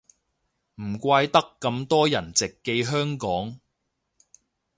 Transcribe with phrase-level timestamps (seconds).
[0.81, 3.59] 唔怪得咁多人直寄香港